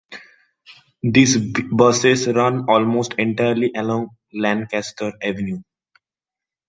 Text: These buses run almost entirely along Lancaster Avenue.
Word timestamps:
These 1.03 1.37
buses 1.71 2.27
run 2.27 2.67
almost 2.67 3.13
entirely 3.19 3.71
along 3.75 4.17
Lancaster 4.33 5.13
Avenue. 5.21 5.61